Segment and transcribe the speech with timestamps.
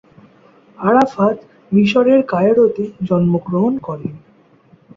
[0.77, 1.37] আরাফাত
[1.71, 4.13] মিশরের কায়রোতে জন্মগ্রহণ করেন।